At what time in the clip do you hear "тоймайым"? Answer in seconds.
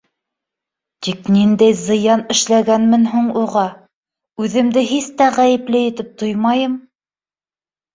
6.27-6.85